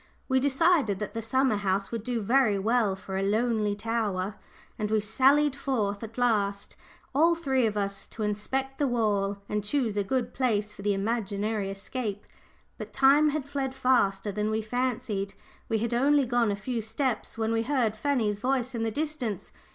We 0.27 0.39
decided 0.39 0.97
that 0.97 1.13
the 1.13 1.21
summer 1.21 1.57
house 1.57 1.91
would 1.91 2.03
do 2.03 2.21
very 2.21 2.57
well 2.57 2.95
for 2.95 3.21
the 3.21 3.27
lonely 3.29 3.75
tower, 3.75 4.33
and 4.79 4.89
we 4.89 4.99
sallied 4.99 5.55
forth 5.55 6.01
at 6.01 6.17
last, 6.17 6.75
all 7.13 7.35
three 7.35 7.67
of 7.67 7.77
us, 7.77 8.07
to 8.07 8.23
inspect 8.23 8.79
the 8.79 8.87
wall 8.87 9.37
and 9.47 9.63
choose 9.63 9.97
a 9.97 10.03
good 10.03 10.33
place 10.33 10.73
for 10.73 10.81
the 10.81 10.95
imaginary 10.95 11.69
escape. 11.69 12.25
But 12.79 12.93
time 12.93 13.29
had 13.29 13.47
fled 13.47 13.75
faster 13.75 14.31
than 14.31 14.49
we 14.49 14.63
fancied; 14.63 15.35
we 15.69 15.77
had 15.77 15.93
only 15.93 16.25
gone 16.25 16.49
a 16.51 16.55
few 16.55 16.81
steps, 16.81 17.37
when 17.37 17.51
we 17.53 17.61
heard 17.61 17.95
Fanny's 17.95 18.39
voice 18.39 18.73
in 18.73 18.81
the 18.81 18.89
distance. 18.89 19.51